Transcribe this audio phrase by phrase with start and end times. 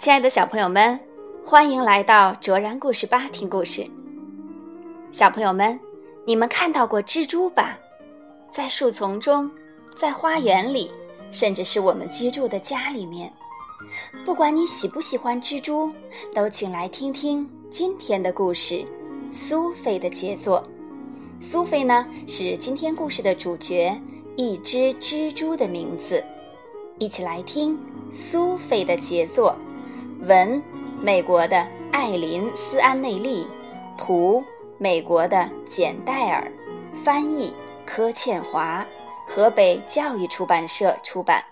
[0.00, 0.98] 亲爱的小朋友们，
[1.44, 3.86] 欢迎来到卓然故事吧听故事。
[5.12, 5.78] 小朋友们，
[6.24, 7.78] 你们看到过蜘蛛吧？
[8.50, 9.50] 在树丛中，
[9.94, 10.90] 在花园里，
[11.30, 13.30] 甚至是我们居住的家里面。
[14.24, 15.92] 不管你喜不喜欢蜘蛛，
[16.34, 18.82] 都请来听听今天的故事——
[19.30, 20.66] 苏菲的杰作。
[21.40, 23.94] 苏菲呢，是今天故事的主角，
[24.34, 26.24] 一只蜘蛛的名字。
[26.98, 27.78] 一起来听
[28.10, 29.54] 苏菲的杰作。
[30.22, 30.62] 文，
[31.00, 33.46] 美国的艾琳·斯安内利，
[33.96, 34.44] 图，
[34.76, 36.52] 美国的简戴尔，
[37.02, 37.56] 翻译
[37.86, 38.84] 柯倩华，
[39.26, 41.42] 河北教育出版社出版。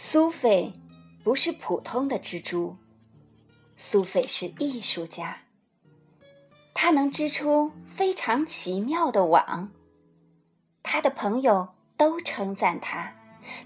[0.00, 0.72] 苏菲
[1.24, 2.76] 不是普通的蜘蛛，
[3.76, 5.40] 苏菲是艺术家。
[6.72, 9.72] 她能织出非常奇妙的网。
[10.84, 13.12] 她的朋友都称赞她，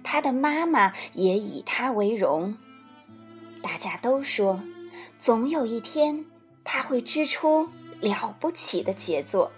[0.03, 2.57] 她的妈妈也以她为荣。
[3.63, 4.63] 大家都说，
[5.19, 6.25] 总有一天
[6.65, 7.69] 她会织出
[8.01, 9.53] 了不起的杰作。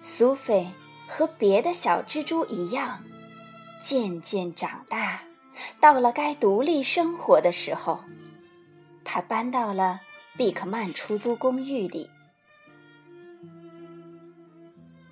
[0.00, 0.70] 苏菲
[1.08, 3.02] 和别的小蜘蛛一样。
[3.82, 5.20] 渐渐长大，
[5.80, 8.04] 到了该独立生活的时候，
[9.02, 10.00] 他搬到了
[10.36, 12.08] 毕克曼出租公寓里。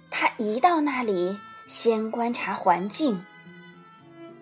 [0.09, 3.25] 他一到那里，先观察环境。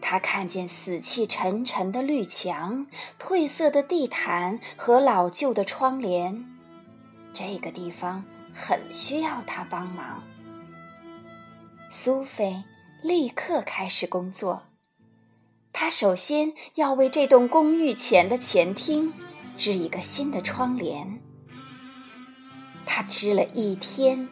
[0.02, 2.86] 他看见死气沉沉的绿墙、
[3.18, 6.44] 褪色的地毯和老旧的窗帘，
[7.32, 8.22] 这个地方
[8.54, 10.22] 很需要他帮忙。
[11.88, 12.62] 苏菲。
[13.02, 14.64] 立刻开始工作。
[15.72, 19.12] 他首先要为这栋公寓前的前厅
[19.56, 21.20] 织一个新的窗帘。
[22.84, 24.28] 他织了一天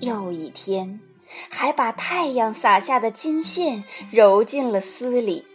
[0.00, 1.00] 又一天，
[1.48, 5.46] 还把太阳洒下的金线揉进了丝里。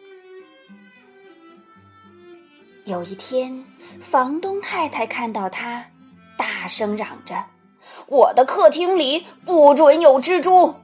[2.85, 3.65] 有一天，
[3.99, 5.87] 房东太太看到他，
[6.37, 7.45] 大声嚷着
[8.07, 10.75] ：“我的客厅里不准有蜘蛛！”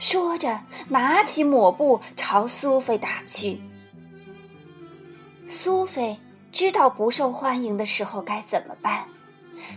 [0.00, 3.60] 说着，拿起抹布朝苏菲打去。
[5.46, 6.18] 苏菲
[6.50, 9.06] 知道不受欢迎的时候该怎么办，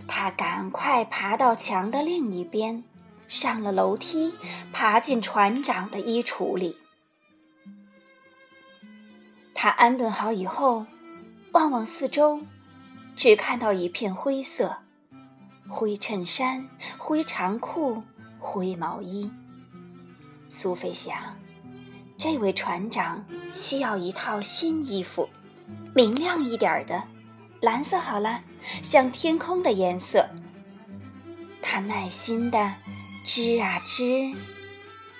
[0.08, 2.82] 她赶快爬到墙的另一边，
[3.28, 4.34] 上了楼梯，
[4.72, 6.78] 爬进船长的衣橱里。
[9.52, 10.86] 他安顿好以后，
[11.52, 12.40] 望望四周，
[13.14, 14.78] 只看到一片灰色：
[15.68, 16.66] 灰衬衫、
[16.98, 18.02] 灰长裤、
[18.38, 19.30] 灰毛衣。
[20.48, 21.36] 苏菲想，
[22.16, 25.28] 这位船长需要一套新衣服，
[25.94, 27.02] 明亮一点的，
[27.60, 28.42] 蓝色好了，
[28.82, 30.28] 像天空的颜色。
[31.60, 32.74] 他耐心的
[33.24, 34.34] 织啊织，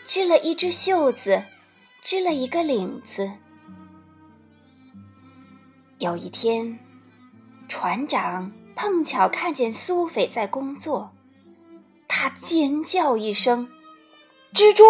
[0.07, 1.43] 织了一只袖子，
[2.03, 3.33] 织了一个领子。
[5.99, 6.79] 有一天，
[7.67, 11.15] 船长碰巧看见苏菲在工作，
[12.07, 13.69] 他尖叫一声
[14.53, 14.85] ：“蜘蛛！”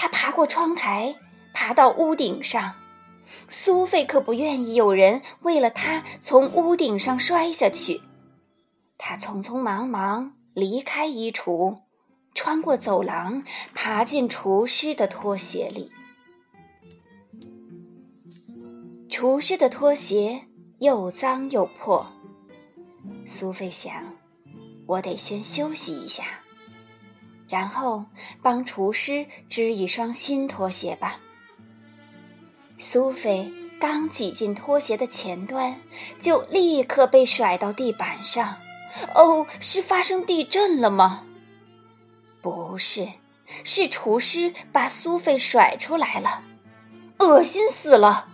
[0.00, 1.14] 他爬过窗台，
[1.52, 2.72] 爬到屋顶上。
[3.48, 8.00] 苏菲可不愿意有人为了他从屋顶上摔下去。
[8.96, 11.82] 他匆匆忙忙离开衣橱，
[12.32, 13.44] 穿过走廊，
[13.74, 15.92] 爬进厨师的拖鞋里。
[19.10, 20.46] 厨师的拖鞋
[20.78, 22.10] 又脏又破。
[23.26, 23.92] 苏菲想
[24.88, 26.24] ：“我得先休息一下。”
[27.50, 28.04] 然后
[28.40, 31.18] 帮厨师织一双新拖鞋吧。
[32.78, 35.78] 苏菲刚挤进拖鞋的前端，
[36.18, 38.56] 就立刻被甩到地板上。
[39.14, 41.26] 哦，是发生地震了吗？
[42.40, 43.08] 不是，
[43.64, 46.42] 是厨师把苏菲甩出来了。
[47.18, 48.28] 恶心死了！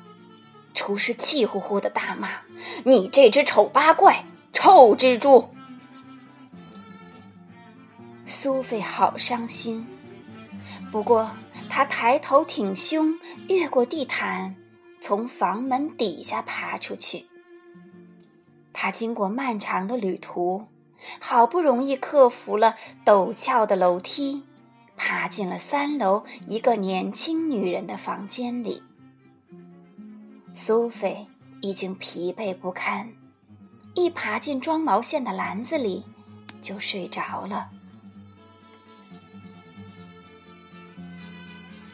[0.75, 2.29] 厨师气呼呼的大骂
[2.85, 5.49] ：“你这只丑八怪，臭蜘蛛！”
[8.29, 9.87] 苏菲好伤心，
[10.91, 11.31] 不过
[11.71, 13.15] 她抬头挺胸，
[13.49, 14.57] 越过地毯，
[15.01, 17.27] 从房门底下爬出去。
[18.73, 20.67] 她经过漫长的旅途，
[21.21, 22.75] 好不容易克服了
[23.05, 24.43] 陡峭的楼梯，
[24.97, 28.83] 爬进了三楼一个年轻女人的房间里。
[30.53, 31.29] 苏菲
[31.61, 33.13] 已经疲惫不堪，
[33.95, 36.05] 一爬进装毛线的篮子里，
[36.61, 37.71] 就睡着了。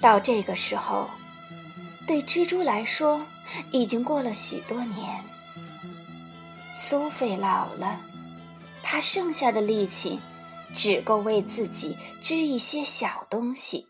[0.02, 1.08] 到这个时候，
[2.08, 3.24] 对蜘蛛来说，
[3.70, 5.24] 已经过了许多年。
[6.74, 8.00] 苏菲老了，
[8.82, 10.18] 她剩下的力气，
[10.74, 13.86] 只够为自己织一些小东西，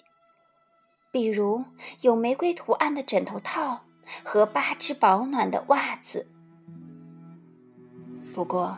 [1.11, 1.64] 比如
[2.03, 3.81] 有玫瑰图案的枕头套
[4.23, 6.29] 和八只保暖的袜子。
[8.35, 8.76] 不过，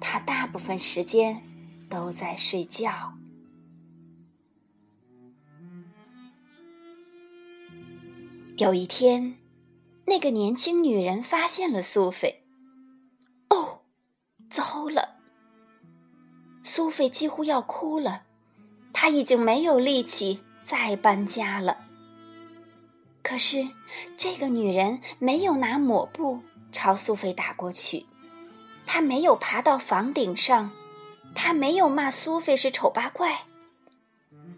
[0.00, 1.42] 她大部分时间
[1.90, 3.14] 都在睡觉。
[8.58, 9.36] 有一天，
[10.06, 12.42] 那个年轻女人发现了苏菲。
[13.50, 13.82] 哦，
[14.48, 15.16] 糟了！
[16.62, 18.22] 苏菲几乎要哭了，
[18.94, 21.76] 她已经没有力气再搬家了。
[23.22, 23.68] 可是，
[24.16, 26.40] 这个女人没有拿抹布
[26.72, 28.06] 朝苏菲打过去，
[28.86, 30.72] 她没有爬到房顶上，
[31.34, 33.44] 她没有骂苏菲是丑八怪，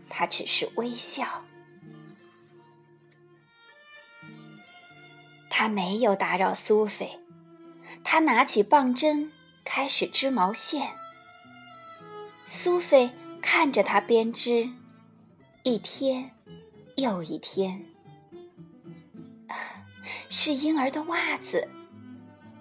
[0.08, 1.42] 她只是微笑。
[5.60, 7.18] 他没有打扰苏菲，
[8.04, 9.32] 他拿起棒针
[9.64, 10.92] 开始织毛线。
[12.46, 13.10] 苏菲
[13.42, 14.70] 看着他编织，
[15.64, 16.30] 一天
[16.94, 17.84] 又一天。
[20.30, 21.68] 是婴儿的袜子，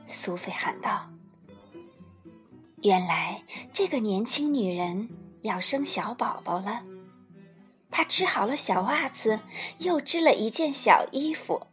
[0.08, 1.08] 苏菲喊道。
[2.82, 5.08] 原来这个年轻女人
[5.44, 6.82] 要生小宝宝了。
[7.92, 9.40] 她织好了小袜子，
[9.78, 11.68] 又织了一件小衣服。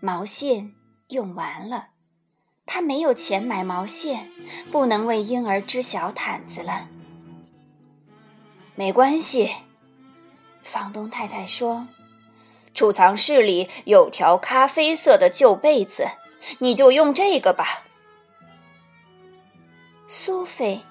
[0.00, 0.74] 毛线
[1.08, 1.88] 用完了，
[2.64, 4.30] 他没有钱买毛线，
[4.70, 6.88] 不能为婴儿织小毯子了。
[8.74, 9.50] 没关系，
[10.62, 11.88] 房东太太说
[12.74, 16.06] ：“储藏室里有条咖啡色的旧被子，
[16.58, 17.84] 你就用这个吧。”
[20.08, 20.82] 苏菲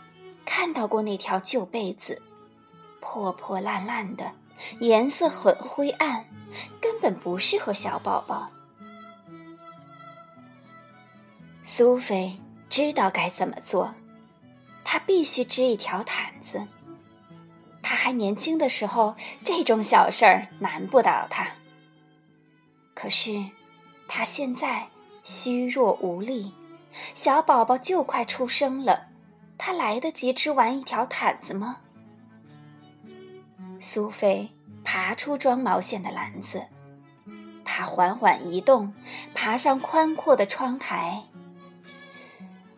[0.46, 2.22] 看到过那条旧被子，
[3.00, 4.32] 破破烂烂的，
[4.80, 6.26] 颜色很灰暗，
[6.82, 8.50] 根本不适合小宝宝。
[11.68, 12.40] 苏菲
[12.70, 13.92] 知道该怎么做，
[14.84, 16.68] 她必须织一条毯子。
[17.82, 21.48] 她还年轻的时候，这种小事儿难不倒她。
[22.94, 23.44] 可是，
[24.08, 24.88] 她现在
[25.24, 26.54] 虚弱无力，
[27.16, 29.08] 小宝宝就快出生了，
[29.58, 31.78] 她来得及织完一条毯子吗？
[33.80, 34.52] 苏菲
[34.84, 36.64] 爬出装毛线的篮子，
[37.66, 38.94] 她缓缓移动，
[39.34, 41.24] 爬上宽阔的窗台。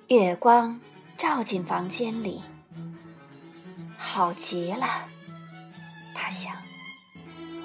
[0.09, 0.79] 月光
[1.17, 2.41] 照进房间里，
[3.97, 5.09] 好极了，
[6.15, 6.55] 他想，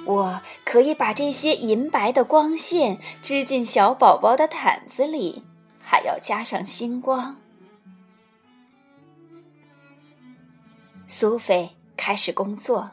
[0.04, 5.44] 我可以把这些银白的光线织进小宝宝的毯子里，
[5.80, 7.36] 还要加上星光。
[11.06, 12.90] 苏菲开始工作，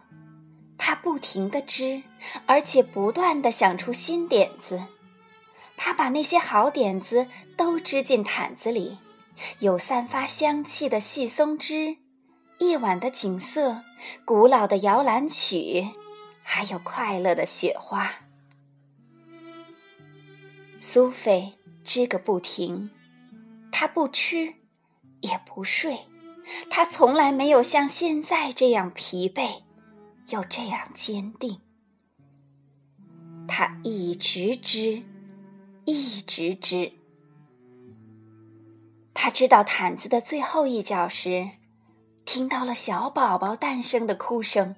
[0.77, 2.03] 她不停的织，
[2.45, 4.83] 而且不断的想出新点子。
[5.75, 7.25] 她把那些好点子
[7.57, 8.99] 都织进毯子里。
[9.59, 11.97] 有散发香气的细松枝，
[12.59, 13.83] 夜晚的景色，
[14.25, 15.89] 古老的摇篮曲，
[16.43, 18.13] 还有快乐的雪花。
[20.77, 21.53] 苏菲
[21.83, 22.89] 织个不停，
[23.71, 24.53] 她不吃，
[25.21, 26.07] 也不睡，
[26.69, 29.63] 她从来没有像现在这样疲惫，
[30.29, 31.59] 又这样坚定。
[33.47, 35.03] 她一直织，
[35.85, 36.98] 一直织。
[39.21, 41.49] 他知道毯子的最后一角时，
[42.23, 44.77] 听到了小宝宝诞生的哭声。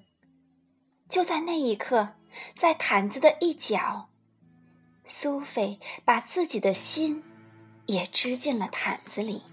[1.07, 2.15] 就在那一刻，
[2.57, 4.09] 在毯子的一角，
[5.05, 7.23] 苏菲把自己的心
[7.85, 9.43] 也织进了毯子里。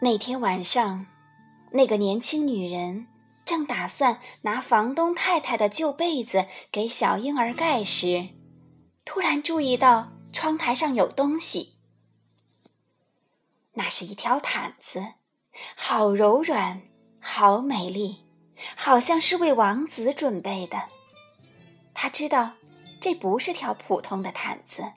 [0.00, 1.06] 那天晚上，
[1.72, 3.08] 那个年轻女人
[3.44, 8.28] 正打算拿房东太太的旧被子给小婴儿盖时。
[9.04, 11.74] 突然注意到窗台上有东西，
[13.74, 15.14] 那是一条毯子，
[15.76, 16.82] 好柔软，
[17.20, 18.24] 好美丽，
[18.76, 20.88] 好像是为王子准备的。
[21.92, 22.52] 他知道
[23.00, 24.92] 这不是条普通的毯子。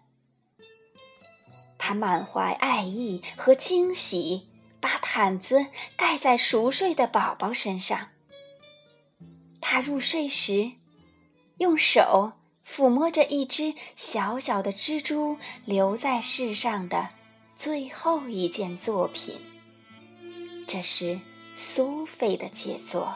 [1.78, 8.10] 他满怀爱意和惊喜，把毯子盖在熟睡的宝宝身上。
[9.60, 10.72] 他入睡时，
[11.58, 12.34] 用手。
[12.68, 17.10] 抚摸着一只小小的蜘蛛留在世上的
[17.56, 19.40] 最后一件作品，
[20.68, 21.20] 这是
[21.54, 23.16] 苏菲的杰作。